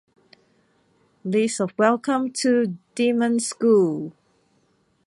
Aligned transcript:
List 1.23 1.59
of 1.61 1.75
Welcome 1.77 2.31
to 2.31 2.75
Demon 2.95 3.39
School! 3.39 4.13